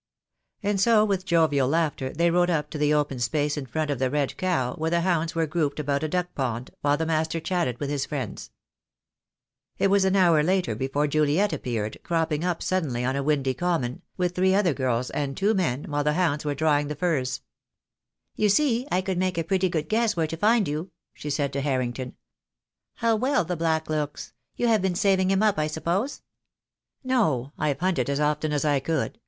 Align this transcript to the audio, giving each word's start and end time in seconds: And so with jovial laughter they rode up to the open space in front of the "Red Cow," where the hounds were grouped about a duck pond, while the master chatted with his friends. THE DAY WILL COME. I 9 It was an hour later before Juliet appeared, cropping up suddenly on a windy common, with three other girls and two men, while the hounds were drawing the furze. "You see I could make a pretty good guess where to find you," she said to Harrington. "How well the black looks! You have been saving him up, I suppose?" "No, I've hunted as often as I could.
And 0.63 0.81
so 0.81 1.05
with 1.05 1.27
jovial 1.27 1.67
laughter 1.69 2.09
they 2.11 2.31
rode 2.31 2.49
up 2.49 2.71
to 2.71 2.79
the 2.79 2.91
open 2.91 3.19
space 3.19 3.55
in 3.55 3.67
front 3.67 3.91
of 3.91 3.99
the 3.99 4.09
"Red 4.09 4.35
Cow," 4.35 4.73
where 4.73 4.89
the 4.89 5.01
hounds 5.01 5.35
were 5.35 5.45
grouped 5.45 5.79
about 5.79 6.01
a 6.01 6.07
duck 6.07 6.33
pond, 6.33 6.71
while 6.81 6.97
the 6.97 7.05
master 7.05 7.39
chatted 7.39 7.79
with 7.79 7.91
his 7.91 8.07
friends. 8.07 8.49
THE 9.77 9.83
DAY 9.83 9.85
WILL 9.85 9.85
COME. 9.85 9.85
I 9.85 9.85
9 9.85 9.85
It 9.85 9.91
was 9.91 10.05
an 10.05 10.15
hour 10.15 10.41
later 10.41 10.73
before 10.73 11.05
Juliet 11.05 11.53
appeared, 11.53 11.99
cropping 12.01 12.43
up 12.43 12.63
suddenly 12.63 13.05
on 13.05 13.15
a 13.15 13.21
windy 13.21 13.53
common, 13.53 14.01
with 14.17 14.33
three 14.33 14.55
other 14.55 14.73
girls 14.73 15.11
and 15.11 15.37
two 15.37 15.53
men, 15.53 15.83
while 15.83 16.03
the 16.03 16.13
hounds 16.13 16.43
were 16.45 16.55
drawing 16.55 16.87
the 16.87 16.95
furze. 16.95 17.41
"You 18.35 18.49
see 18.49 18.87
I 18.91 19.01
could 19.01 19.19
make 19.19 19.37
a 19.37 19.43
pretty 19.43 19.69
good 19.69 19.87
guess 19.87 20.17
where 20.17 20.25
to 20.25 20.35
find 20.35 20.67
you," 20.67 20.89
she 21.13 21.29
said 21.29 21.53
to 21.53 21.61
Harrington. 21.61 22.15
"How 22.95 23.15
well 23.15 23.45
the 23.45 23.55
black 23.55 23.87
looks! 23.87 24.33
You 24.55 24.65
have 24.67 24.81
been 24.81 24.95
saving 24.95 25.29
him 25.29 25.43
up, 25.43 25.59
I 25.59 25.67
suppose?" 25.67 26.23
"No, 27.03 27.51
I've 27.59 27.81
hunted 27.81 28.09
as 28.09 28.19
often 28.19 28.51
as 28.51 28.65
I 28.65 28.79
could. 28.79 29.19